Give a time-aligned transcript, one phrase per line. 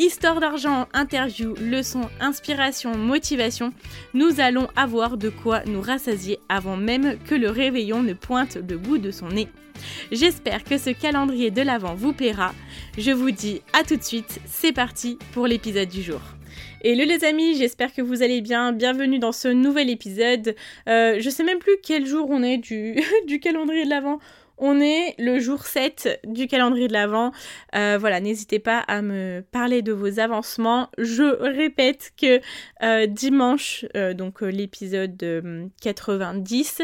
[0.00, 3.72] Histoire d'argent, interview, leçons, inspiration, motivation,
[4.14, 8.78] nous allons avoir de quoi nous rassasier avant même que le réveillon ne pointe le
[8.78, 9.48] bout de son nez.
[10.12, 12.54] J'espère que ce calendrier de l'Avent vous plaira.
[12.96, 16.20] Je vous dis à tout de suite, c'est parti pour l'épisode du jour.
[16.84, 18.70] Hello les amis, j'espère que vous allez bien.
[18.70, 20.54] Bienvenue dans ce nouvel épisode.
[20.88, 24.20] Euh, je sais même plus quel jour on est du, du calendrier de l'Avent.
[24.60, 27.30] On est le jour 7 du calendrier de l'Avent.
[27.76, 30.90] Euh, voilà, n'hésitez pas à me parler de vos avancements.
[30.98, 32.40] Je répète que
[32.82, 35.16] euh, dimanche, euh, donc l'épisode
[35.80, 36.82] 90,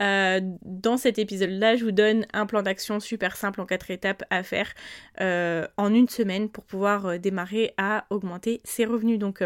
[0.00, 4.42] dans cet épisode-là, je vous donne un plan d'action super simple en quatre étapes à
[4.42, 4.74] faire
[5.18, 9.18] en une semaine pour pouvoir démarrer à augmenter ses revenus.
[9.18, 9.42] Donc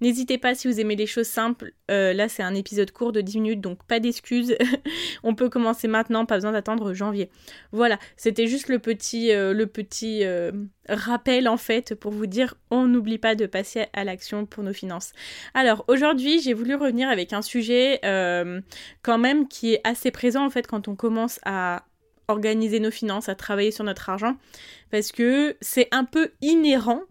[0.00, 1.72] n'hésitez pas si vous aimez les choses simples.
[1.88, 4.56] là, c'est un épisode court de 10 minutes, donc pas d'excuses.
[5.24, 7.15] On peut commencer maintenant, pas besoin d'attendre janvier
[7.72, 10.52] voilà, c'était juste le petit, euh, le petit euh,
[10.88, 14.72] rappel en fait pour vous dire on n'oublie pas de passer à l'action pour nos
[14.72, 15.12] finances.
[15.54, 18.60] Alors aujourd'hui j'ai voulu revenir avec un sujet euh,
[19.02, 21.84] quand même qui est assez présent en fait quand on commence à
[22.28, 24.36] organiser nos finances, à travailler sur notre argent,
[24.90, 27.02] parce que c'est un peu inhérent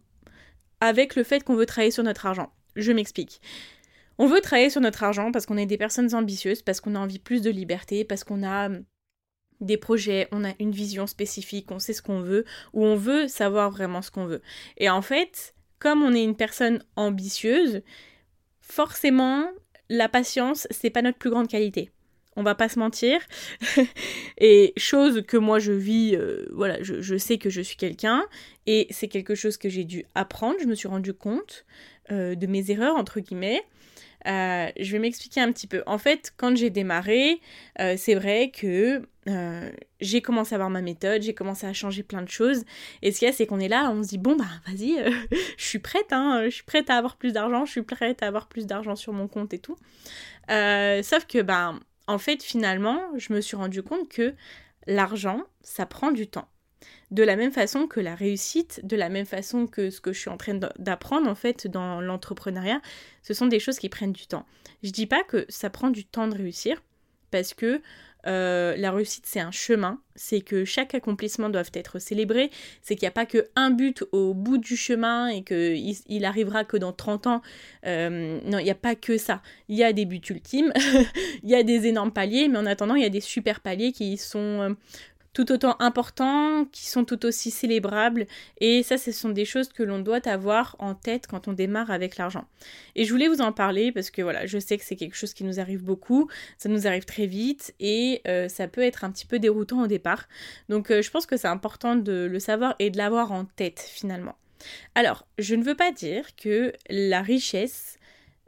[0.82, 2.52] avec le fait qu'on veut travailler sur notre argent.
[2.76, 3.40] Je m'explique.
[4.18, 7.00] On veut travailler sur notre argent parce qu'on est des personnes ambitieuses, parce qu'on a
[7.00, 8.70] envie plus de liberté, parce qu'on a
[9.62, 13.28] des projets, on a une vision spécifique, on sait ce qu'on veut, ou on veut
[13.28, 14.42] savoir vraiment ce qu'on veut.
[14.78, 17.82] Et en fait, comme on est une personne ambitieuse,
[18.62, 19.48] forcément,
[19.90, 21.92] la patience, c'est pas notre plus grande qualité.
[22.36, 23.22] On va pas se mentir.
[24.38, 28.26] et chose que moi je vis, euh, voilà, je, sais que je suis quelqu'un,
[28.66, 31.66] et c'est quelque chose que j'ai dû apprendre, je me suis rendu compte
[32.12, 33.64] euh, de mes erreurs, entre guillemets.
[34.28, 35.84] Euh, je vais m'expliquer un petit peu.
[35.86, 37.42] En fait, quand j'ai démarré,
[37.80, 42.04] euh, c'est vrai que euh, j'ai commencé à avoir ma méthode, j'ai commencé à changer
[42.04, 42.64] plein de choses.
[43.02, 44.98] Et ce qu'il y a, c'est qu'on est là, on se dit, bon, bah vas-y,
[45.58, 48.28] je suis prête, hein, je suis prête à avoir plus d'argent, je suis prête à
[48.28, 49.78] avoir plus d'argent sur mon compte et tout.
[50.50, 54.34] sauf que, ben, en fait, finalement, je me suis rendu compte que
[54.88, 56.48] l'argent, ça prend du temps
[57.12, 60.20] de la même façon que la réussite, de la même façon que ce que je
[60.20, 62.82] suis en train d'apprendre en fait dans l'entrepreneuriat,
[63.22, 64.46] ce sont des choses qui prennent du temps.
[64.84, 66.82] Je dis pas que ça prend du temps de réussir
[67.32, 67.82] parce que
[68.28, 72.50] euh, la réussite c'est un chemin, c'est que chaque accomplissement doit être célébré,
[72.82, 76.26] c'est qu'il n'y a pas que un but au bout du chemin et qu'il il
[76.26, 77.42] arrivera que dans 30 ans.
[77.86, 79.44] Euh, non, il n'y a pas que ça.
[79.70, 80.74] Il y a des buts ultimes,
[81.44, 83.92] il y a des énormes paliers, mais en attendant, il y a des super paliers
[83.92, 84.70] qui sont euh,
[85.36, 88.26] tout autant importants, qui sont tout aussi célébrables.
[88.62, 91.92] Et ça, ce sont des choses que l'on doit avoir en tête quand on démarre
[91.92, 92.48] avec l'argent.
[92.96, 95.34] Et je voulais vous en parler parce que voilà, je sais que c'est quelque chose
[95.34, 99.12] qui nous arrive beaucoup, ça nous arrive très vite et euh, ça peut être un
[99.12, 100.30] petit peu déroutant au départ.
[100.70, 103.82] Donc euh, je pense que c'est important de le savoir et de l'avoir en tête
[103.82, 104.38] finalement.
[104.96, 108.00] Alors, je ne veux pas dire que la richesse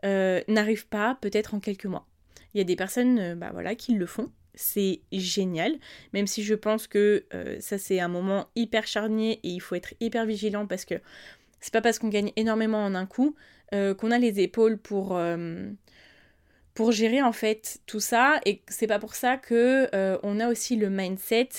[0.05, 2.07] euh, n'arrive pas peut-être en quelques mois.
[2.53, 5.77] Il y a des personnes bah, voilà, qui le font c'est génial,
[6.13, 9.75] même si je pense que euh, ça c'est un moment hyper charnier et il faut
[9.75, 10.95] être hyper vigilant parce que
[11.61, 13.35] c'est pas parce qu'on gagne énormément en un coup
[13.73, 15.69] euh, qu'on a les épaules pour, euh,
[16.73, 19.89] pour gérer en fait tout ça et c'est pas pour ça que
[20.23, 21.49] on a aussi le mindset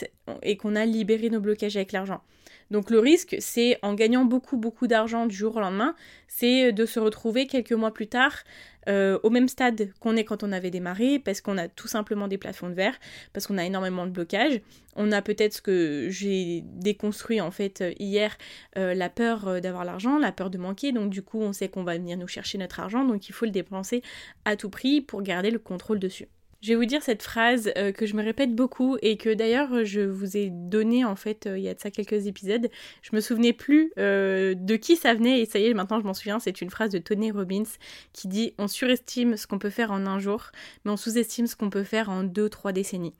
[0.42, 2.22] et qu'on a libéré nos blocages avec l'argent.
[2.70, 5.94] Donc le risque, c'est en gagnant beaucoup beaucoup d'argent du jour au lendemain,
[6.26, 8.44] c'est de se retrouver quelques mois plus tard
[8.88, 12.28] euh, au même stade qu'on est quand on avait démarré, parce qu'on a tout simplement
[12.28, 12.98] des plafonds de verre,
[13.32, 14.60] parce qu'on a énormément de blocages.
[14.96, 18.36] On a peut-être ce que j'ai déconstruit en fait euh, hier,
[18.76, 21.84] euh, la peur d'avoir l'argent, la peur de manquer, donc du coup on sait qu'on
[21.84, 24.02] va venir nous chercher notre argent, donc il faut le dépenser
[24.44, 26.28] à tout prix pour garder le contrôle dessus.
[26.60, 29.84] Je vais vous dire cette phrase euh, que je me répète beaucoup et que d'ailleurs
[29.84, 32.68] je vous ai donné en fait euh, il y a de ça quelques épisodes.
[33.00, 36.04] Je me souvenais plus euh, de qui ça venait et ça y est maintenant je
[36.04, 36.40] m'en souviens.
[36.40, 37.62] C'est une phrase de Tony Robbins
[38.12, 40.50] qui dit on surestime ce qu'on peut faire en un jour,
[40.84, 43.14] mais on sous-estime ce qu'on peut faire en deux trois décennies.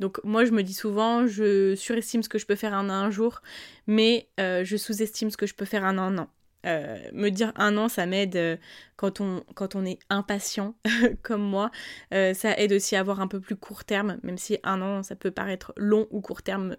[0.00, 3.08] Donc moi je me dis souvent je surestime ce que je peux faire en un
[3.10, 3.40] jour,
[3.86, 6.28] mais je sous-estime ce que je peux faire en un an.
[6.66, 8.56] Euh, me dire un an, ça m'aide euh,
[8.96, 10.74] quand, on, est impatient
[11.22, 11.70] comme moi.
[12.12, 15.02] Euh, ça aide aussi à avoir un peu plus court terme, même si un an,
[15.02, 16.76] ça peut paraître long ou court terme,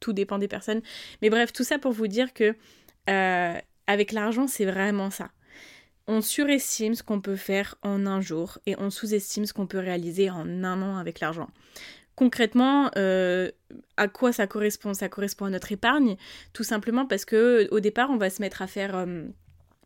[0.00, 0.82] tout dépend des personnes.
[1.22, 2.54] Mais bref, tout ça pour vous dire que
[3.86, 5.30] avec l'argent, c'est vraiment ça.
[6.06, 9.78] On surestime ce qu'on peut faire en un jour et on sous-estime ce qu'on peut
[9.78, 11.48] réaliser en un an avec l'argent.
[12.22, 13.50] Concrètement, euh,
[13.96, 16.16] à quoi ça correspond Ça correspond à notre épargne,
[16.52, 19.24] tout simplement parce que au départ, on va se mettre à faire, euh,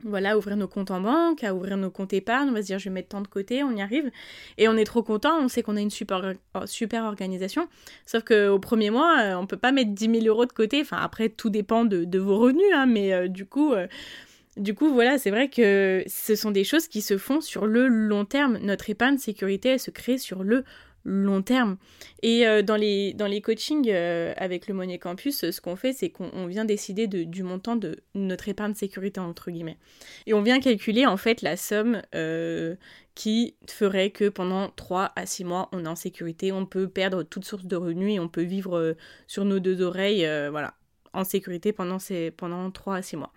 [0.04, 2.50] voilà, ouvrir nos comptes en banque, à ouvrir nos comptes épargne.
[2.50, 4.10] On va se dire, je vais mettre tant de côté, on y arrive,
[4.58, 5.38] et on est trop content.
[5.40, 6.34] On sait qu'on a une super,
[6.66, 7.68] super organisation.
[8.04, 10.82] Sauf qu'au premier mois, euh, on peut pas mettre 10 000 euros de côté.
[10.82, 13.72] Enfin, après, tout dépend de, vos revenus, hein, mais du coup.
[14.58, 17.88] Du coup, voilà, c'est vrai que ce sont des choses qui se font sur le
[17.88, 18.56] long terme.
[18.62, 20.64] Notre épargne sécurité, elle se crée sur le
[21.06, 21.76] long terme.
[22.22, 25.92] Et euh, dans, les, dans les coachings euh, avec le Money Campus, ce qu'on fait,
[25.92, 29.78] c'est qu'on vient décider du montant de notre épargne sécurité, entre guillemets.
[30.26, 32.74] Et on vient calculer en fait la somme euh,
[33.14, 37.22] qui ferait que pendant 3 à 6 mois, on est en sécurité, on peut perdre
[37.22, 40.74] toute source de revenus et on peut vivre sur nos deux oreilles, voilà,
[41.12, 43.32] en sécurité pendant, ces, pendant 3 à 6 mois.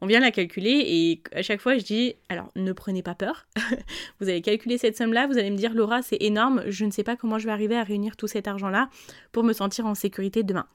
[0.00, 3.46] On vient la calculer et à chaque fois je dis, alors ne prenez pas peur,
[4.20, 7.04] vous allez calculer cette somme-là, vous allez me dire Laura c'est énorme, je ne sais
[7.04, 8.88] pas comment je vais arriver à réunir tout cet argent-là
[9.32, 10.66] pour me sentir en sécurité demain.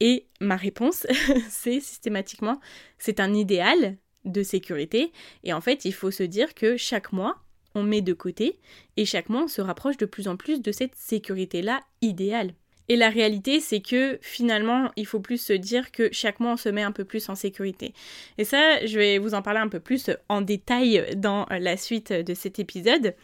[0.00, 1.06] Et ma réponse,
[1.48, 2.60] c'est systématiquement,
[2.98, 5.12] c'est un idéal de sécurité
[5.44, 7.38] et en fait il faut se dire que chaque mois,
[7.74, 8.60] on met de côté
[8.96, 12.54] et chaque mois on se rapproche de plus en plus de cette sécurité-là idéale.
[12.92, 16.56] Et la réalité, c'est que finalement, il faut plus se dire que chaque mois, on
[16.58, 17.94] se met un peu plus en sécurité.
[18.36, 22.12] Et ça, je vais vous en parler un peu plus en détail dans la suite
[22.12, 23.14] de cet épisode.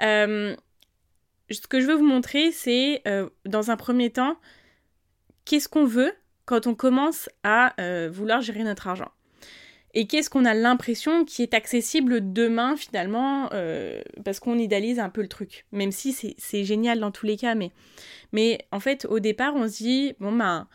[0.00, 0.56] Euh,
[1.50, 4.38] ce que je veux vous montrer, c'est euh, dans un premier temps,
[5.44, 6.14] qu'est-ce qu'on veut
[6.46, 9.12] quand on commence à euh, vouloir gérer notre argent
[9.94, 15.08] et qu'est-ce qu'on a l'impression qui est accessible demain finalement euh, parce qu'on idéalise un
[15.08, 17.70] peu le truc même si c'est génial dans tous les cas mais
[18.32, 20.68] mais en fait au départ on se dit bon ben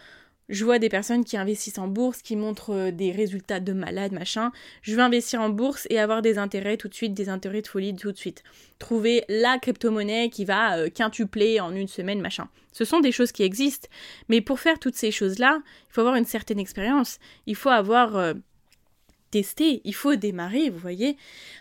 [0.49, 4.11] je vois des personnes qui investissent en bourse, qui montrent euh, des résultats de malade,
[4.11, 4.51] machin.
[4.83, 7.67] Je veux investir en bourse et avoir des intérêts tout de suite, des intérêts de
[7.67, 8.43] folie tout de suite.
[8.77, 12.47] Trouver la crypto-monnaie qui va euh, quintupler en une semaine, machin.
[12.73, 13.89] Ce sont des choses qui existent.
[14.29, 17.17] Mais pour faire toutes ces choses-là, il faut avoir une certaine expérience.
[17.47, 18.35] Il faut avoir
[19.83, 21.17] il faut démarrer, vous voyez.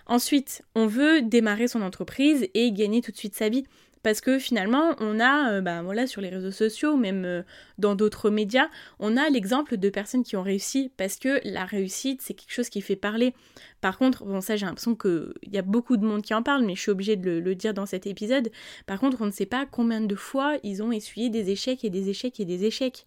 [0.06, 3.64] Ensuite, on veut démarrer son entreprise et gagner tout de suite sa vie.
[4.04, 7.42] Parce que finalement, on a, ben voilà, sur les réseaux sociaux, même euh,
[7.78, 8.68] dans d'autres médias,
[8.98, 12.68] on a l'exemple de personnes qui ont réussi parce que la réussite, c'est quelque chose
[12.68, 13.32] qui fait parler.
[13.80, 16.66] Par contre, bon, ça, j'ai l'impression qu'il y a beaucoup de monde qui en parle,
[16.66, 18.50] mais je suis obligée de le, dire dans cet épisode.
[18.84, 21.90] Par contre, on ne sait pas combien de fois ils ont essuyé des échecs et
[21.90, 23.06] des échecs et des échecs.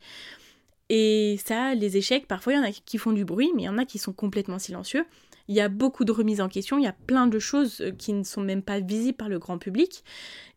[0.90, 3.66] Et ça, les échecs, parfois il y en a qui font du bruit, mais il
[3.66, 5.06] y en a qui sont complètement silencieux.
[5.50, 7.92] Il y a beaucoup de remises en question, il y a plein de choses euh,
[7.92, 10.04] qui ne sont même pas visibles par le grand public.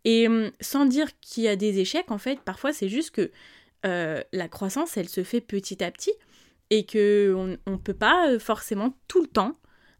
[0.04, 3.30] Et hum, sans dire qu'il y a des échecs, en fait, parfois c'est juste que
[3.86, 6.12] euh, la croissance, elle se fait petit à petit
[6.70, 9.56] et qu'on ne peut pas euh, forcément tout le temps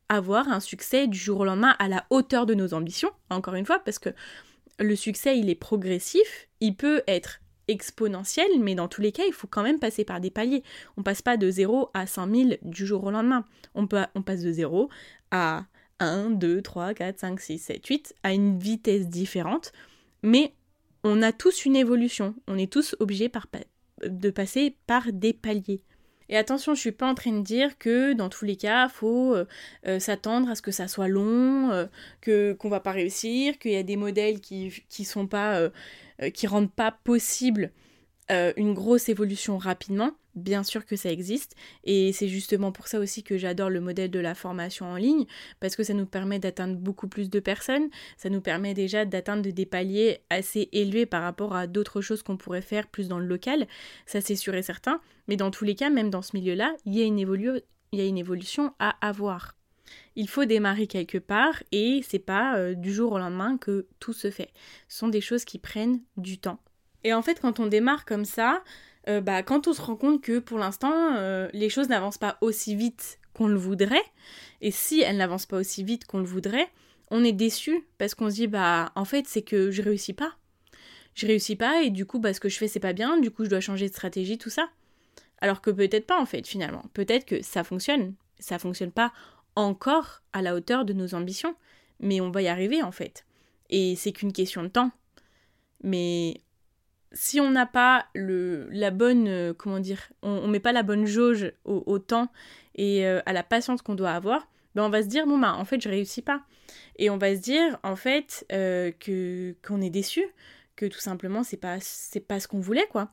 [0.09, 3.67] avoir un succès du jour au lendemain à la hauteur de nos ambitions, encore une
[3.67, 4.11] fois, parce que
[4.81, 9.33] le succès, il est progressif, il peut être exponentielle, mais dans tous les cas, il
[9.33, 10.63] faut quand même passer par des paliers.
[10.97, 13.45] On passe pas de 0 à 5000 du jour au lendemain.
[13.75, 14.91] On, peut, on passe de 0
[15.31, 15.65] à
[16.01, 19.73] 1, 2, 3, 4, 5, 6, 7, 8, à une vitesse différente,
[20.23, 20.55] mais
[21.05, 22.35] on a tous une évolution.
[22.49, 23.47] On est tous obligés par,
[24.05, 25.83] de passer par des paliers.
[26.31, 29.35] Et attention, je suis pas en train de dire que dans tous les cas, faut
[29.35, 29.47] euh,
[29.89, 31.87] euh, s'attendre à ce que ça soit long, euh,
[32.21, 35.61] que qu'on va pas réussir, qu'il y a des modèles qui qui sont pas
[36.35, 37.73] qui rendent pas possible
[38.29, 40.13] une grosse évolution rapidement.
[40.37, 44.13] Bien sûr que ça existe et c'est justement pour ça aussi que j'adore le modèle
[44.13, 45.27] de la formation en ligne
[45.59, 49.51] parce que ça nous permet d'atteindre beaucoup plus de personnes, ça nous permet déjà d'atteindre
[49.51, 53.27] des paliers assez élevés par rapport à d'autres choses qu'on pourrait faire plus dans le
[53.27, 53.67] local,
[54.07, 56.95] ça c'est sûr et certain, mais dans tous les cas, même dans ce milieu-là, il
[56.95, 59.57] y a une évolution à avoir.
[60.17, 64.13] Il faut démarrer quelque part et c'est pas euh, du jour au lendemain que tout
[64.13, 64.51] se fait.
[64.89, 66.59] Ce sont des choses qui prennent du temps.
[67.05, 68.63] Et en fait, quand on démarre comme ça,
[69.09, 72.39] euh, bah, quand on se rend compte que pour l'instant, euh, les choses n'avancent pas
[72.41, 74.05] aussi vite qu'on le voudrait,
[74.61, 76.69] et si elles n'avancent pas aussi vite qu'on le voudrait,
[77.11, 80.35] on est déçu parce qu'on se dit, bah, en fait, c'est que je réussis pas.
[81.15, 83.31] je réussis pas et du coup, bah, ce que je fais, c'est pas bien, du
[83.31, 84.69] coup, je dois changer de stratégie, tout ça.
[85.41, 86.85] Alors que peut-être pas, en fait, finalement.
[86.93, 88.15] Peut-être que ça fonctionne.
[88.39, 89.13] Ça fonctionne pas
[89.61, 91.55] encore à la hauteur de nos ambitions,
[92.01, 93.25] mais on va y arriver, en fait.
[93.69, 94.91] Et c'est qu'une question de temps.
[95.83, 96.41] Mais
[97.13, 101.07] si on n'a pas le, la bonne, euh, comment dire, on, met pas la bonne
[101.07, 102.29] jauge au, temps
[102.75, 105.55] et euh, à la patience qu'on doit avoir, ben on va se dire bon bah
[105.55, 106.43] en fait je réussis pas
[106.97, 110.25] et on va se dire en fait euh, que qu'on est déçu,
[110.81, 113.13] que tout simplement c'est pas c'est pas ce qu'on voulait quoi.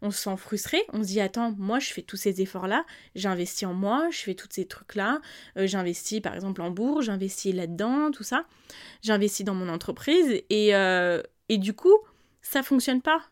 [0.00, 2.84] On se sent frustré, on se dit attends moi je fais tous ces efforts là,
[3.14, 5.20] j'investis en moi, je fais tous ces trucs là,
[5.56, 8.46] j'investis par exemple en bourse, j'investis là-dedans tout ça,
[9.02, 10.70] j'investis dans mon entreprise et
[11.50, 11.96] et du coup
[12.40, 13.22] ça fonctionne pas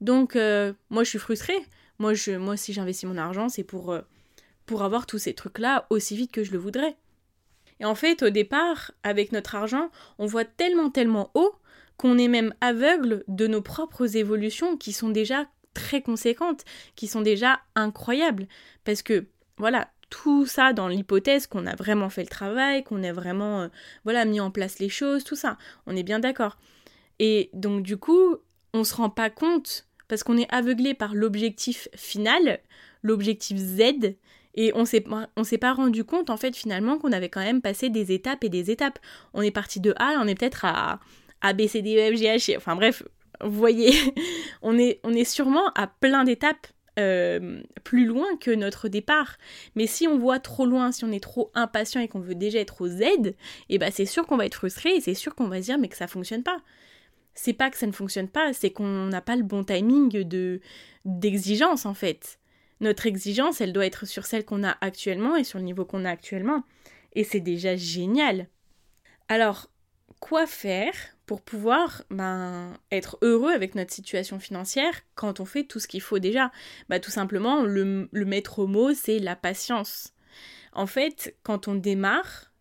[0.00, 1.58] donc, euh, moi, je suis frustrée.
[1.98, 4.02] Moi, je, moi si j'investis mon argent, c'est pour, euh,
[4.66, 6.96] pour avoir tous ces trucs-là aussi vite que je le voudrais.
[7.80, 11.54] Et en fait, au départ, avec notre argent, on voit tellement, tellement haut
[11.96, 17.22] qu'on est même aveugle de nos propres évolutions qui sont déjà très conséquentes, qui sont
[17.22, 18.46] déjà incroyables.
[18.84, 19.26] Parce que,
[19.58, 23.68] voilà, tout ça dans l'hypothèse qu'on a vraiment fait le travail, qu'on a vraiment euh,
[24.04, 25.58] voilà mis en place les choses, tout ça.
[25.86, 26.58] On est bien d'accord.
[27.18, 28.36] Et donc du coup,
[28.72, 32.60] on se rend pas compte parce qu'on est aveuglé par l'objectif final,
[33.02, 34.14] l'objectif Z,
[34.54, 35.04] et on s'est
[35.44, 38.48] s'est pas rendu compte en fait finalement qu'on avait quand même passé des étapes et
[38.48, 38.98] des étapes.
[39.34, 41.00] On est parti de A, on est peut-être à
[41.46, 42.56] A B C D E F G H.
[42.56, 43.02] Enfin bref,
[43.42, 43.92] vous voyez,
[44.62, 46.66] on est on est sûrement à plein d'étapes
[46.98, 49.36] euh, plus loin que notre départ.
[49.74, 52.58] Mais si on voit trop loin, si on est trop impatient et qu'on veut déjà
[52.58, 53.34] être au Z, et
[53.68, 55.78] eh ben c'est sûr qu'on va être frustré et c'est sûr qu'on va se dire
[55.78, 56.58] mais que ça fonctionne pas
[57.36, 60.60] c'est pas que ça ne fonctionne pas, c'est qu'on n'a pas le bon timing de
[61.04, 62.40] d'exigence en fait.
[62.80, 66.04] Notre exigence, elle doit être sur celle qu'on a actuellement et sur le niveau qu'on
[66.04, 66.64] a actuellement.
[67.14, 68.48] Et c'est déjà génial.
[69.28, 69.70] Alors,
[70.20, 70.94] quoi faire
[71.26, 76.00] pour pouvoir ben, être heureux avec notre situation financière quand on fait tout ce qu'il
[76.00, 76.52] faut déjà
[76.88, 80.14] bah, Tout simplement, le, le maître mot, c'est la patience.
[80.72, 82.52] En fait, quand on démarre,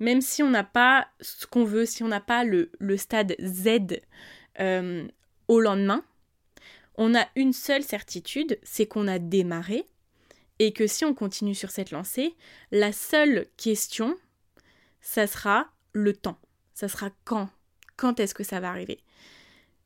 [0.00, 4.00] même si on n'a pas ce qu'on veut, si on n'a pas le, stade Z
[4.60, 5.06] euh,
[5.48, 6.04] au lendemain,
[6.96, 9.84] on a une seule certitude, c'est qu'on a démarré
[10.58, 12.34] et que si on continue sur cette lancée,
[12.70, 14.16] la seule question,
[15.00, 16.38] ça sera le temps.
[16.74, 17.48] Ça sera quand?
[17.98, 19.00] Quand est-ce que ça va arriver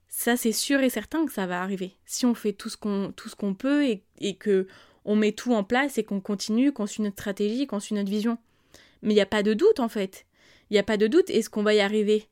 [0.09, 1.97] Ça, c'est sûr et certain que ça va arriver.
[2.07, 4.69] Si on fait tout ce qu'on, peut et, et que
[5.05, 8.11] on met tout en place et qu'on continue, qu'on suit notre stratégie, qu'on suit notre
[8.11, 8.39] vision.
[9.01, 10.27] Mais il n'y a pas de doute en fait.
[10.71, 12.29] Il n'y a pas de doute, est-ce qu'on va y arriver?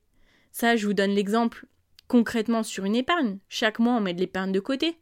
[0.52, 1.66] Ça, je vous donne l'exemple
[2.08, 3.38] concrètement sur une épargne.
[3.48, 4.98] Chaque mois, on met de l'épargne de côté.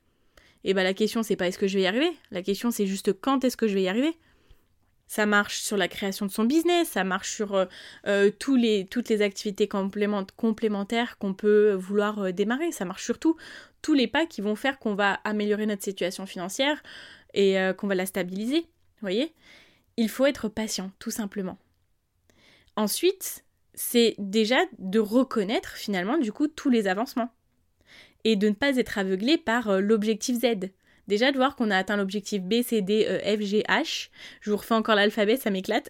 [0.65, 2.11] Et bien la question, c'est pas est-ce que je vais y arriver?
[2.31, 4.17] La question, c'est juste quand est-ce que je vais y arriver?
[5.09, 7.65] Ça marche sur la création de son business, ça marche sur euh,
[8.07, 12.71] euh, tous les, toutes les activités complémentaires qu'on peut vouloir euh, démarrer.
[12.73, 13.37] Ça marche surtout
[13.81, 16.83] tous les pas qui vont faire qu'on va améliorer notre situation financière
[17.35, 18.61] et qu'on va la stabiliser.
[18.61, 19.35] Vous voyez?
[19.97, 21.59] Il faut être patient, tout simplement.
[22.75, 27.31] Ensuite, c'est déjà de reconnaître finalement du coup tous les avancements
[28.25, 30.71] et de ne pas être aveuglé par l'objectif Z.
[31.09, 34.11] Déjà de voir qu'on a atteint l'objectif B, C, D, E, F, G, H.
[34.43, 35.89] Je vous refais encore l'alphabet, ça m'éclate.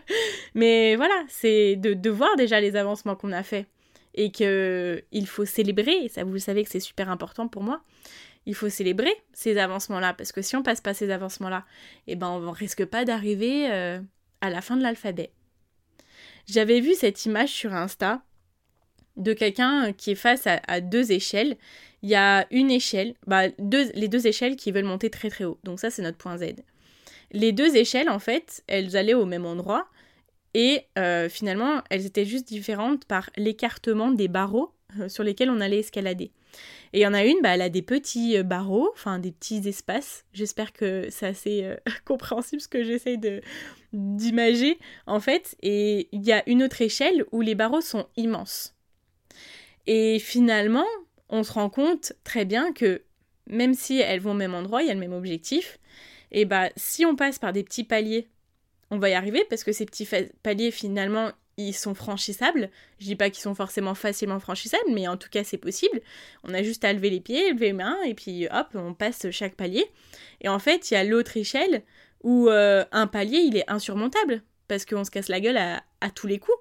[0.54, 3.66] Mais voilà, c'est de, voir déjà les avancements qu'on a fait
[4.14, 7.82] et qu'il faut célébrer, ça vous savez que c'est super important pour moi,
[8.46, 11.64] il faut célébrer ces avancements-là, parce que si on passe pas ces avancements-là,
[12.06, 14.00] eh ben on risque pas d'arriver euh,
[14.40, 15.32] à la fin de l'alphabet.
[16.46, 18.22] J'avais vu cette image sur Insta
[19.16, 21.56] de quelqu'un qui est face à, deux échelles.
[22.02, 25.58] Il y a une échelle, bah, les deux échelles qui veulent monter très très haut.
[25.64, 26.56] Donc ça c'est notre point Z.
[27.32, 29.88] Les deux échelles en fait, elles allaient au même endroit
[30.52, 35.60] et euh, finalement elles étaient juste différentes par l'écartement des barreaux euh, sur lesquels on
[35.60, 36.30] allait escalader.
[36.92, 39.32] Et il y en a une, bah, elle a des petits euh, barreaux, enfin des
[39.32, 40.24] petits espaces.
[40.32, 43.40] J'espère que c'est assez compréhensible ce que j'essaye de
[43.94, 45.56] d'imager en fait.
[45.62, 48.73] Et il y a une autre échelle où les barreaux sont immenses.
[49.86, 50.86] Et finalement,
[51.28, 53.02] on se rend compte très bien que
[53.46, 55.78] même si elles vont au même endroit, il y a le même objectif,
[56.32, 58.28] et bah si on passe par des petits paliers,
[58.90, 60.08] on va y arriver parce que ces petits
[60.42, 62.70] paliers finalement ils sont franchissables.
[62.98, 66.00] Je dis pas qu'ils sont forcément facilement franchissables, mais en tout cas c'est possible.
[66.42, 69.30] On a juste à lever les pieds, lever les mains, et puis hop, on passe
[69.30, 69.86] chaque palier.
[70.40, 71.82] Et en fait, il y a l'autre échelle
[72.22, 75.82] où euh, un palier il est insurmontable, parce qu'on se casse la gueule à,
[76.14, 76.56] tous les coups.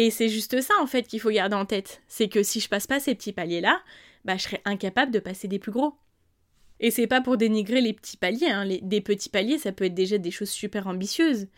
[0.00, 2.02] Et c'est juste ça en fait qu'il faut garder en tête.
[2.06, 3.82] C'est que si je passe pas ces petits paliers là,
[4.24, 5.94] bah je serais incapable de passer des plus gros.
[6.78, 8.46] Et c'est pas pour dénigrer les petits paliers.
[8.46, 8.64] Hein.
[8.80, 11.48] des petits paliers, ça peut être déjà des choses super ambitieuses.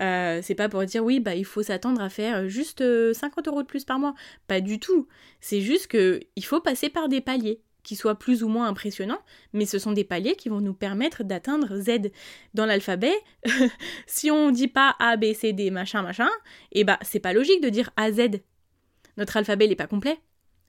[0.00, 2.82] Euh, c'est pas pour dire oui, bah il faut s'attendre à faire juste
[3.12, 4.16] 50 euros de plus par mois.
[4.48, 5.06] Pas du tout.
[5.40, 9.20] C'est juste que il faut passer par des paliers qui soient plus ou moins impressionnants,
[9.52, 12.10] mais ce sont des paliers qui vont nous permettre d'atteindre Z.
[12.54, 13.14] Dans l'alphabet,
[14.06, 16.28] si on dit pas A, B, C, D, machin, machin,
[16.72, 18.40] et eh bah c'est pas logique de dire A, Z.
[19.16, 20.14] Notre alphabet n'est pas complet.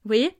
[0.04, 0.38] Vous voyez?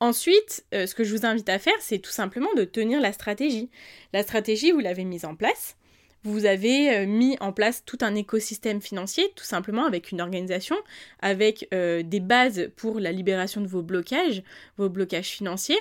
[0.00, 3.12] Ensuite, euh, ce que je vous invite à faire, c'est tout simplement de tenir la
[3.12, 3.70] stratégie.
[4.12, 5.76] La stratégie, vous l'avez mise en place.
[6.24, 10.76] Vous avez euh, mis en place tout un écosystème financier, tout simplement avec une organisation,
[11.20, 14.42] avec euh, des bases pour la libération de vos blocages,
[14.76, 15.78] vos blocages financiers,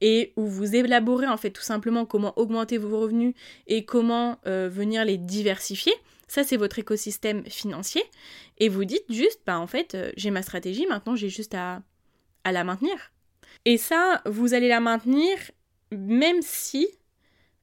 [0.00, 3.34] et où vous élaborez en fait tout simplement comment augmenter vos revenus
[3.66, 5.92] et comment venir les diversifier.
[6.26, 8.02] Ça, c'est votre écosystème financier.
[8.58, 11.82] Et vous dites juste, bah en fait, j'ai ma stratégie, maintenant j'ai juste à,
[12.44, 13.12] la maintenir.
[13.64, 15.36] Et ça, vous allez la maintenir
[15.92, 16.88] même si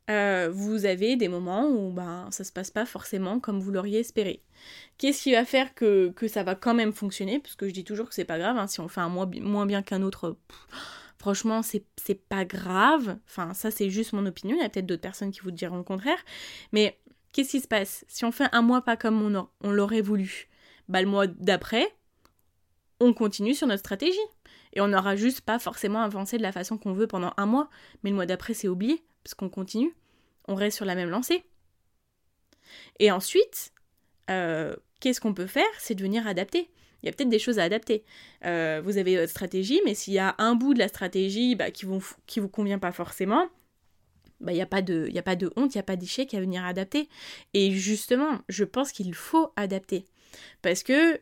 [0.09, 4.00] euh, vous avez des moments où ben, ça se passe pas forcément comme vous l'auriez
[4.00, 4.41] espéré.
[4.97, 7.39] Qu'est-ce qui va faire que, ça va quand même fonctionner?
[7.39, 9.65] Parce que je dis toujours que c'est pas grave, hein, si on fait un moins
[9.65, 10.38] bien qu'un autre,
[11.21, 13.19] franchement, c'est pas grave.
[13.27, 14.55] Enfin, ça, c'est juste mon opinion.
[14.57, 16.17] Il y a peut-être d'autres personnes qui vous diront le contraire.
[16.71, 16.99] Mais
[17.31, 18.03] qu'est-ce qui se passe?
[18.07, 20.49] Si on fait un mois pas comme on, on l'aurait voulu,
[20.89, 21.87] bah, le mois d'après,
[22.99, 24.17] on continue sur notre stratégie.
[24.73, 27.69] Et on n'aura juste pas forcément avancé de la façon qu'on veut pendant un mois,
[28.03, 29.93] mais le mois d'après c'est oublié, parce qu'on continue,
[30.47, 31.43] on reste sur la même lancée.
[32.99, 33.73] Et ensuite,
[34.29, 35.67] euh, qu'est-ce qu'on peut faire?
[35.77, 36.71] C'est de venir adapter.
[37.01, 38.03] Il y a peut-être des choses à adapter.
[38.46, 41.72] Euh, vous avez votre stratégie, mais s'il y a un bout de la stratégie bah,
[41.72, 43.48] qui ne vous, convient pas forcément,
[44.39, 46.34] bah, il n'y a, pas de, a pas de honte, il n'y a pas d'échec
[46.34, 47.10] à venir adapter.
[47.53, 50.05] Et justement, je pense qu'il faut adapter.
[50.62, 51.20] Parce que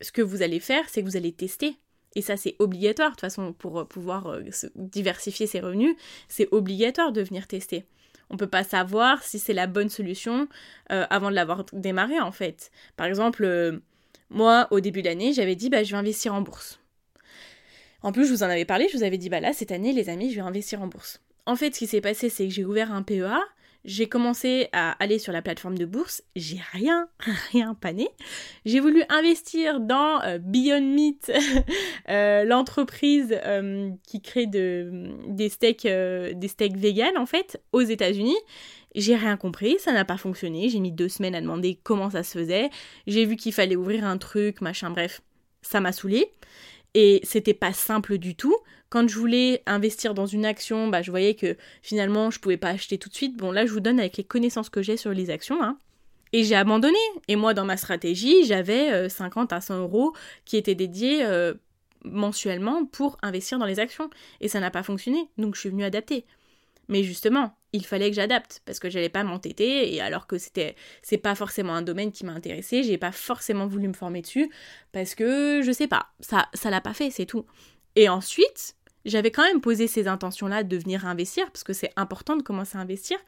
[0.00, 1.76] ce que vous allez faire, c'est que vous allez tester.
[2.16, 4.42] Et ça, c'est obligatoire, de toute façon, pour euh, pouvoir euh,
[4.74, 5.96] diversifier ses revenus,
[6.28, 7.84] c'est obligatoire de venir tester.
[8.30, 10.48] On ne peut pas savoir si c'est la bonne solution
[10.88, 12.70] avant de l'avoir démarré, en fait.
[12.96, 13.82] Par exemple,
[14.30, 16.80] moi, au début de l'année, j'avais dit, bah, je vais investir en bourse.
[18.02, 19.92] En plus, je vous en avais parlé, je vous avais dit, bah là, cette année,
[19.92, 21.22] les amis, je vais investir en bourse.
[21.46, 23.40] En fait, ce qui s'est passé, c'est que j'ai ouvert un PEA,
[23.84, 27.08] j'ai commencé à aller sur la plateforme de bourse, j'ai rien,
[27.52, 28.08] rien pané.
[28.64, 31.30] J'ai voulu investir dans euh, Beyond Meat,
[32.08, 38.36] euh, l'entreprise euh, qui crée de, des steaks, des steaks vegan en fait, aux États-Unis.
[38.94, 40.68] J'ai rien compris, ça n'a pas fonctionné.
[40.68, 42.70] J'ai mis deux semaines à demander comment ça se faisait.
[43.06, 45.20] J'ai vu qu'il fallait ouvrir un truc, machin, bref,
[45.62, 46.30] ça m'a saoulé.
[46.94, 48.56] Et c'était pas simple du tout.
[48.88, 52.68] Quand je voulais investir dans une action, bah, je voyais que finalement je pouvais pas
[52.68, 53.36] acheter tout de suite.
[53.36, 55.60] Bon, là, je vous donne avec les connaissances que j'ai sur les actions.
[55.60, 55.76] Hein.
[56.32, 56.98] Et j'ai abandonné.
[57.26, 60.12] Et moi, dans ma stratégie, j'avais 50 euh, à 100 euros
[60.44, 61.54] qui étaient dédiés euh,
[62.04, 64.08] mensuellement pour investir dans les actions.
[64.40, 65.28] Et ça n'a pas fonctionné.
[65.38, 66.24] Donc, je suis venue adapter.
[66.88, 70.76] Mais justement, il fallait que j'adapte parce que j'allais pas m'entêter et alors que c'était
[71.02, 74.50] c'est pas forcément un domaine qui m'a intéressé, j'ai pas forcément voulu me former dessus
[74.92, 77.46] parce que je sais pas, ça ça l'a pas fait, c'est tout.
[77.96, 82.36] Et ensuite, j'avais quand même posé ces intentions-là de venir investir, parce que c'est important
[82.36, 83.18] de commencer à investir.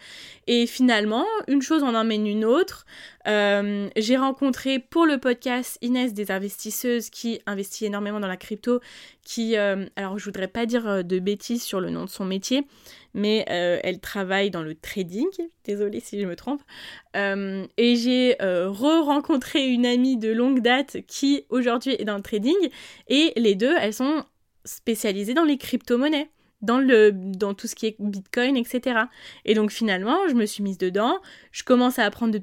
[0.47, 2.87] Et finalement, une chose en emmène une autre.
[3.27, 8.81] Euh, j'ai rencontré pour le podcast Inès des investisseuses qui investit énormément dans la crypto,
[9.23, 12.25] qui, euh, alors je voudrais pas dire euh, de bêtises sur le nom de son
[12.25, 12.67] métier,
[13.15, 15.27] mais elle travaille dans le trading,
[15.65, 16.61] désolée si je me trompe.
[17.15, 22.55] et j'ai re-rencontré une amie de longue date qui aujourd'hui est dans le trading,
[23.09, 24.23] et les deux, elles sont
[24.67, 26.31] spécialisée dans les crypto-monnaies,
[26.63, 29.01] dans, le, dans tout ce qui est Bitcoin, etc.
[29.45, 31.19] Et donc finalement, je me suis mise dedans,
[31.53, 32.39] je commence à apprendre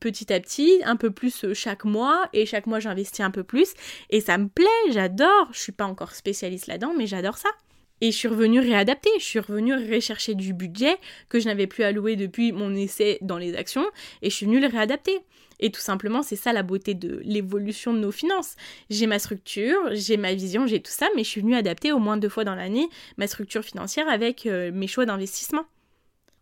[0.00, 3.44] petit à petit, un peu plus euh, chaque mois, et chaque mois j'investis un peu
[3.44, 3.74] plus,
[4.10, 7.50] et ça me plaît, j'adore, je suis pas encore spécialiste là-dedans, mais j'adore ça.
[8.00, 11.82] Et je suis revenue réadapter, je suis revenue rechercher du budget que je n'avais plus
[11.82, 13.86] alloué depuis mon essai dans les actions,
[14.20, 15.18] et je suis venue le réadapter.
[15.60, 18.56] Et tout simplement, c'est ça la beauté de l'évolution de nos finances.
[18.90, 21.98] J'ai ma structure, j'ai ma vision, j'ai tout ça, mais je suis venue adapter au
[21.98, 25.64] moins deux fois dans l'année ma structure financière avec euh, mes choix d'investissement.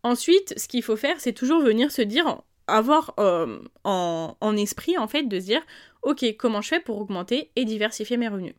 [0.03, 4.99] Ensuite, ce qu'il faut faire, c'est toujours venir se dire, avoir euh, en, en esprit,
[4.99, 5.63] en fait, de se dire,
[6.03, 8.55] ok, comment je fais pour augmenter et diversifier mes revenus?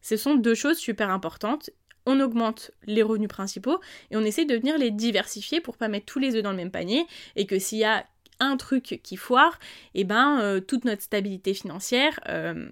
[0.00, 1.70] Ce sont deux choses super importantes
[2.08, 6.06] on augmente les revenus principaux et on essaie de venir les diversifier pour pas mettre
[6.06, 8.06] tous les œufs dans le même panier et que s'il y a
[8.40, 9.58] un truc qui foire,
[9.94, 12.68] eh ben euh, toute notre stabilité financière euh,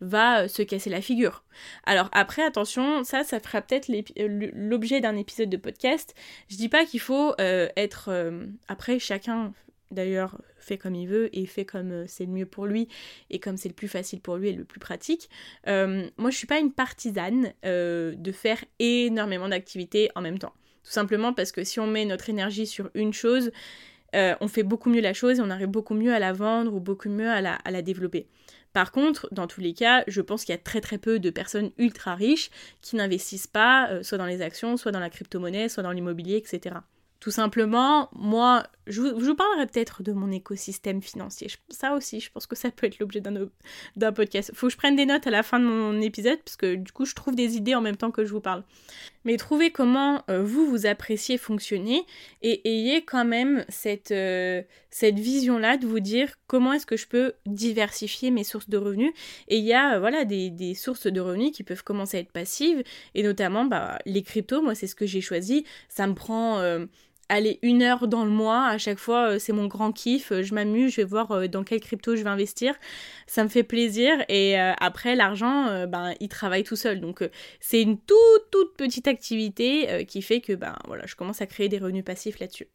[0.00, 1.44] va euh, se casser la figure.
[1.84, 6.14] Alors après attention, ça ça fera peut-être l'objet d'un épisode de podcast.
[6.48, 8.10] Je dis pas qu'il faut être
[8.68, 9.52] après chacun
[9.90, 12.88] d'ailleurs fait comme il veut et fait comme c'est le mieux pour lui
[13.30, 15.28] et comme c'est le plus facile pour lui et le plus pratique.
[15.66, 20.54] moi je suis pas une partisane de faire énormément d'activités en même temps.
[20.86, 23.50] Tout simplement parce que si on met notre énergie sur une chose,
[24.14, 26.72] euh, on fait beaucoup mieux la chose et on arrive beaucoup mieux à la vendre
[26.72, 28.28] ou beaucoup mieux à la, à la développer.
[28.72, 31.30] Par contre, dans tous les cas, je pense qu'il y a très très peu de
[31.30, 32.50] personnes ultra riches
[32.82, 36.36] qui n'investissent pas, euh, soit dans les actions, soit dans la crypto-monnaie, soit dans l'immobilier,
[36.36, 36.76] etc.
[37.18, 41.48] Tout simplement, moi, je vous, parlerai peut-être de mon écosystème financier.
[41.68, 44.52] ça aussi, je pense que ça peut être l'objet d'un podcast.
[44.54, 46.92] Faut que je prenne des notes à la fin de mon épisode, parce que du
[46.92, 48.62] coup, je trouve des idées en même temps que je vous parle.
[49.24, 52.04] Mais trouvez comment euh, vous, vous appréciez fonctionner
[52.42, 57.08] et ayez quand même cette, euh, cette vision-là de vous dire comment est-ce que je
[57.08, 59.12] peux diversifier mes sources de revenus.
[59.48, 62.20] Et il y a euh, voilà, des, des, sources de revenus qui peuvent commencer à
[62.20, 62.84] être passives,
[63.16, 65.64] et notamment bah, les cryptos, moi c'est ce que j'ai choisi.
[65.88, 66.62] Ça me prend
[67.28, 70.42] aller une heure dans le mois, à chaque fois euh, c'est mon grand kiff, euh,
[70.42, 72.74] je m'amuse, je vais voir euh, dans quelle crypto je vais investir,
[73.26, 77.28] ça me fait plaisir et après l'argent, ben il travaille tout seul, donc
[77.60, 81.68] c'est une toute toute petite activité qui fait que ben voilà, je commence à créer
[81.68, 82.68] des revenus passifs là-dessus.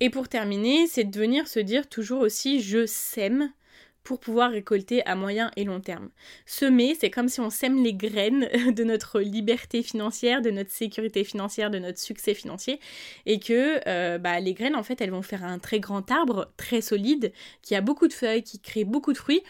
[0.00, 3.52] Et pour terminer, c'est de venir se dire toujours aussi je sème
[4.04, 6.10] pour pouvoir récolter à moyen et long terme.
[6.46, 11.24] Semer, c'est comme si on sème les graines de notre liberté financière, de notre sécurité
[11.24, 12.80] financière, de notre succès financier,
[13.26, 16.52] et que euh, bah, les graines, en fait, elles vont faire un très grand arbre,
[16.56, 19.42] très solide, qui a beaucoup de feuilles, qui crée beaucoup de fruits,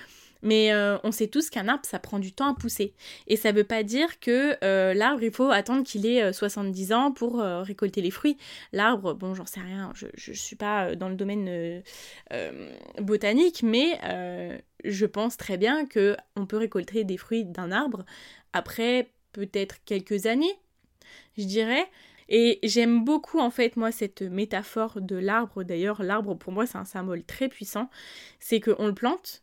[0.43, 2.95] mais euh, on sait tous qu'un arbre, ça prend du temps à pousser.
[3.29, 6.93] Et ça ne veut pas dire que euh, l'arbre, il faut attendre qu'il ait 70
[6.93, 8.37] euh, ans pour récolter les fruits.
[8.73, 11.83] L'arbre, bon, j'en sais rien, je ne suis pas dans le domaine
[13.01, 13.99] botanique, mais
[14.85, 18.05] je pense très bien qu'on peut récolter des fruits d'un arbre
[18.53, 20.55] après peut-être quelques années,
[21.39, 21.89] je dirais.
[22.29, 25.65] Et j'aime beaucoup en fait moi cette métaphore de l'arbre.
[25.65, 27.91] D'ailleurs, l'arbre pour moi c'est un symbole très puissant.
[28.41, 29.42] C'est qu'on le plante,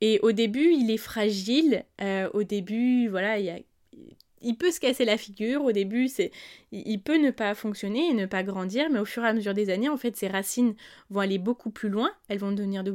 [0.00, 1.84] et au début, il est fragile.
[2.00, 5.64] Euh, au début, voilà, il, peut se casser la figure.
[5.64, 6.30] Au début, c'est,
[6.72, 8.88] il peut ne pas fonctionner et ne pas grandir.
[8.90, 10.74] Mais au fur et à mesure des années, en fait, ses racines
[11.10, 12.10] vont aller beaucoup plus loin.
[12.28, 12.94] Elles vont devenir de,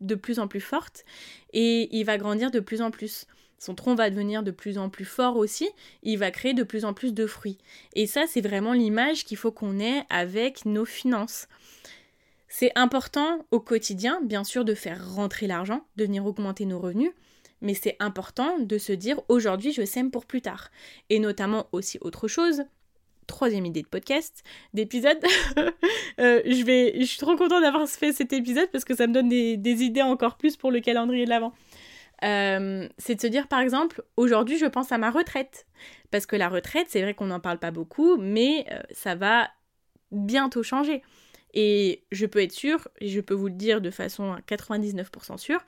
[0.00, 1.04] de plus en plus fortes.
[1.52, 3.26] Et il va grandir de plus en plus.
[3.60, 5.68] Son tronc va devenir de plus en plus fort aussi,
[6.02, 7.58] il va créer de plus en plus de fruits.
[7.94, 11.46] Et ça, c'est vraiment l'image qu'il faut qu'on ait avec nos finances.
[12.52, 17.12] C'est important au quotidien, bien sûr, de faire rentrer l'argent, de venir augmenter nos revenus,
[17.62, 20.70] mais c'est important de se dire aujourd'hui je sème pour plus tard.
[21.10, 22.64] Et notamment aussi autre chose,
[23.28, 24.42] troisième idée de podcast,
[24.74, 25.18] d'épisode.
[26.18, 29.14] Euh, je, vais, je suis trop contente d'avoir fait cet épisode parce que ça me
[29.14, 31.54] donne des, idées encore plus pour le calendrier de l'avant.
[32.24, 35.66] Euh, c'est de se dire par exemple, aujourd'hui je pense à ma retraite.
[36.10, 39.48] Parce que la retraite, c'est vrai qu'on n'en parle pas beaucoup, mais euh, ça va
[40.10, 41.02] bientôt changer.
[41.52, 45.60] Et je peux être sûre, et je peux vous le dire de façon 99% sûre,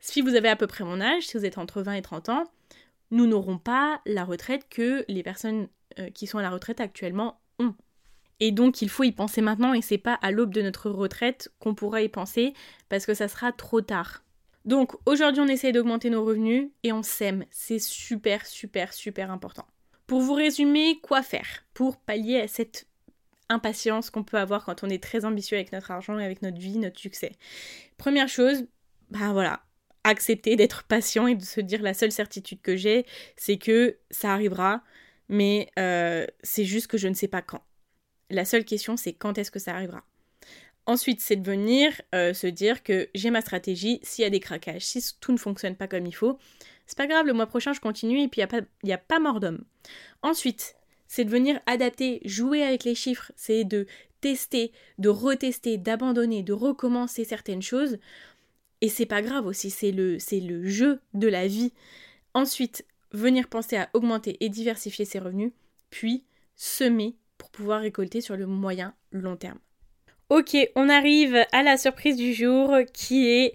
[0.00, 2.28] si vous avez à peu près mon âge, si vous êtes entre 20 et 30
[2.28, 2.44] ans,
[3.10, 7.40] nous n'aurons pas la retraite que les personnes euh, qui sont à la retraite actuellement
[7.58, 7.74] ont.
[8.40, 11.50] Et donc il faut y penser maintenant et c'est pas à l'aube de notre retraite
[11.58, 12.54] qu'on pourra y penser
[12.88, 14.22] parce que ça sera trop tard.
[14.64, 17.44] Donc aujourd'hui on essaye d'augmenter nos revenus et on sème.
[17.50, 19.66] C'est super super super important.
[20.06, 22.86] Pour vous résumer, quoi faire pour pallier à cette
[23.48, 26.58] impatience qu'on peut avoir quand on est très ambitieux avec notre argent et avec notre
[26.58, 27.32] vie, notre succès.
[27.96, 28.66] Première chose,
[29.10, 29.62] bah voilà,
[30.04, 33.06] accepter d'être patient et de se dire la seule certitude que j'ai,
[33.36, 34.82] c'est que ça arrivera,
[35.28, 37.62] mais euh, c'est juste que je ne sais pas quand.
[38.30, 40.04] La seule question, c'est quand est-ce que ça arrivera?
[40.86, 44.40] Ensuite, c'est de venir euh, se dire que j'ai ma stratégie, s'il y a des
[44.40, 46.38] craquages, si tout ne fonctionne pas comme il faut,
[46.86, 49.18] c'est pas grave, le mois prochain je continue et puis il n'y a, a pas
[49.18, 49.64] mort d'homme.
[50.22, 50.77] Ensuite,
[51.08, 53.86] c'est de venir adapter, jouer avec les chiffres, c'est de
[54.20, 57.98] tester, de retester, d'abandonner, de recommencer certaines choses.
[58.80, 61.72] Et c'est pas grave aussi, c'est le, c'est le jeu de la vie.
[62.34, 65.52] Ensuite, venir penser à augmenter et diversifier ses revenus,
[65.90, 66.24] puis
[66.56, 69.58] semer pour pouvoir récolter sur le moyen long terme.
[70.28, 73.54] Ok, on arrive à la surprise du jour qui est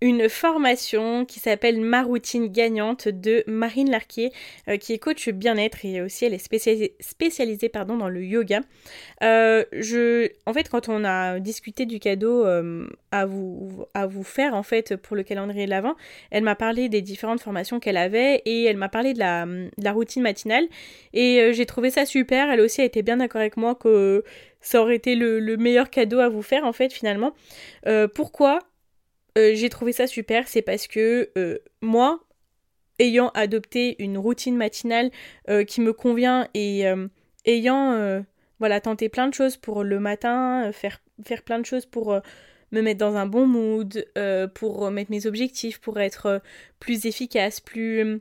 [0.00, 4.32] une formation qui s'appelle Ma routine gagnante de Marine Larquier,
[4.68, 8.60] euh, qui est coach bien-être et aussi elle est spécialisée, pardon, dans le yoga.
[9.22, 14.24] Euh, je, en fait, quand on a discuté du cadeau euh, à, vous, à vous
[14.24, 15.94] faire en fait pour le calendrier de l'Avent,
[16.30, 19.46] elle m'a parlé des différentes formations qu'elle avait et elle m'a parlé de la,
[19.78, 20.66] la, routine matinale
[21.14, 22.50] et j'ai trouvé ça super.
[22.50, 24.24] Elle aussi a été bien d'accord avec moi que
[24.60, 27.32] ça aurait été le, le, meilleur cadeau à vous faire en fait finalement.
[28.14, 28.58] pourquoi
[29.36, 32.20] euh, j'ai trouvé ça super, c'est parce que euh, moi,
[32.98, 35.10] ayant adopté une routine matinale
[35.50, 36.84] euh, qui me convient et
[37.44, 38.24] ayant
[38.58, 41.00] voilà, tenté plein de choses pour le matin, faire,
[41.44, 42.18] plein de choses pour
[42.72, 44.06] me mettre dans un bon mood,
[44.54, 46.40] pour mettre mes objectifs, pour être
[46.80, 48.20] plus efficace, plus,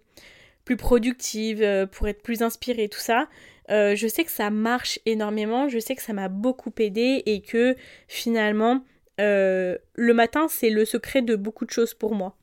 [0.65, 3.29] plus productive, pour être plus inspirée, tout ça,
[3.69, 7.77] je sais que ça marche énormément, je sais que ça m'a beaucoup aidé et que
[8.09, 8.83] finalement,
[9.19, 12.35] euh, le matin, c'est le secret de beaucoup de choses pour moi.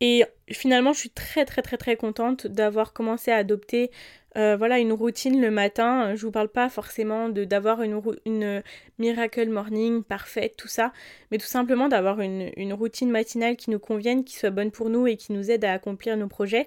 [0.00, 3.90] Et finalement, je suis très très très très contente d'avoir commencé à adopter
[4.36, 6.14] euh, voilà une routine le matin.
[6.16, 8.62] Je vous parle pas forcément de d'avoir une,
[8.98, 10.92] miracle morning parfaite, tout ça,
[11.30, 15.06] mais tout simplement d'avoir une, routine matinale qui nous convienne, qui soit bonne pour nous
[15.06, 16.66] et qui nous aide à accomplir nos projets.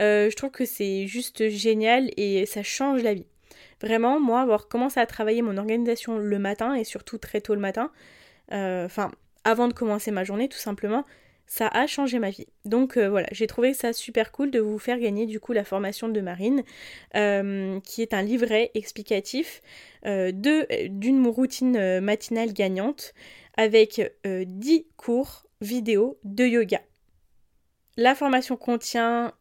[0.00, 3.26] Euh, je trouve que c'est juste génial et ça change la vie.
[3.80, 7.60] Vraiment, moi, avoir commencé à travailler mon organisation le matin et surtout très tôt le
[7.60, 7.90] matin,
[8.50, 9.10] enfin
[9.44, 11.04] avant de commencer ma journée tout simplement,
[11.48, 12.46] ça a changé ma vie.
[12.64, 15.64] Donc euh, voilà, j'ai trouvé ça super cool de vous faire gagner du coup la
[15.64, 16.62] formation de Marine,
[17.16, 19.62] euh, qui est un livret explicatif
[20.06, 23.14] euh, d'une routine matinale gagnante
[23.56, 26.80] avec 10 cours vidéo de yoga.
[28.00, 29.32] La formation contient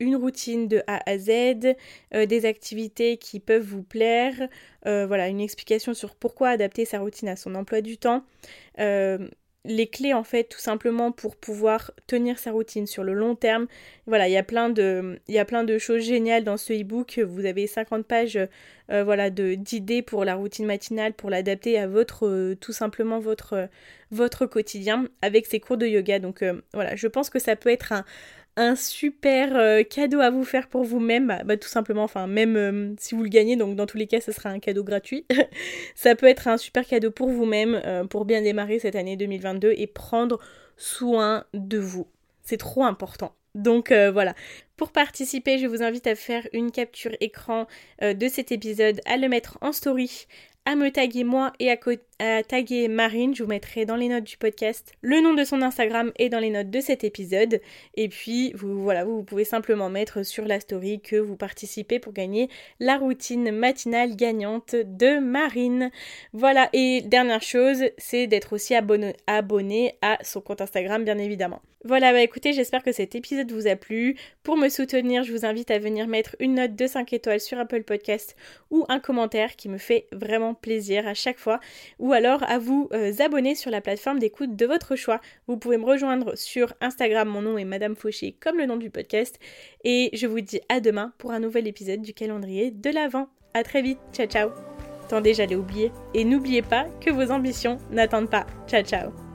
[0.00, 1.76] une routine de A à Z,
[2.12, 4.48] des activités qui peuvent vous plaire,
[4.84, 8.24] voilà, une explication sur pourquoi adapter sa routine à son emploi du temps,
[9.68, 13.66] les clés en fait tout simplement pour pouvoir tenir sa routine sur le long terme.
[14.06, 17.20] Voilà, il y a plein de y a plein de choses géniales dans ce e-book.
[17.24, 18.38] Vous avez 50 pages
[18.90, 23.68] euh, d'idées pour la routine matinale pour l'adapter à votre euh, tout simplement votre
[24.10, 26.18] votre quotidien avec ces cours de yoga.
[26.18, 28.04] Donc euh, voilà, je pense que ça peut être un
[28.58, 32.94] un super euh, cadeau à vous faire pour vous-même, bah, tout simplement, enfin même euh,
[32.98, 35.26] si vous le gagnez, donc dans tous les cas ce sera un cadeau gratuit,
[35.94, 39.74] ça peut être un super cadeau pour vous-même euh, pour bien démarrer cette année 2022
[39.76, 40.38] et prendre
[40.76, 42.08] soin de vous.
[42.42, 43.34] C'est trop important.
[43.54, 44.34] Donc voilà.
[44.78, 47.66] Pour participer, je vous invite à faire une capture écran
[48.00, 50.26] de cet épisode, à le mettre en story,
[50.68, 53.34] à me taguer moi et à, taguer Marine.
[53.34, 56.40] Je vous mettrai dans les notes du podcast le nom de son Instagram et dans
[56.40, 57.62] les notes de cet épisode.
[57.94, 62.12] Et puis vous voilà, vous, pouvez simplement mettre sur la story que vous participez pour
[62.12, 65.90] gagner la routine matinale gagnante de Marine.
[66.34, 71.62] Voilà, et dernière chose, c'est d'être aussi abonné, à son compte Instagram bien évidemment.
[71.84, 74.16] Voilà, bah écoutez, j'espère que cet épisode vous a plu.
[74.42, 77.82] Pour soutenir, je vous invite à venir mettre une note de 5 étoiles sur Apple
[77.82, 78.36] Podcast
[78.70, 81.60] ou un commentaire qui me fait vraiment plaisir à chaque fois.
[81.98, 85.20] Ou alors à vous euh, abonner sur la plateforme d'écoute de votre choix.
[85.46, 88.90] Vous pouvez me rejoindre sur Instagram, mon nom est Madame Fauché comme le nom du
[88.90, 89.38] podcast.
[89.84, 93.28] Et je vous dis à demain pour un nouvel épisode du calendrier de l'Avent.
[93.54, 94.50] A très vite, ciao ciao
[95.04, 95.90] Attendez, j'allais oublier.
[96.12, 98.46] Et n'oubliez pas que vos ambitions n'attendent pas.
[98.66, 99.27] Ciao ciao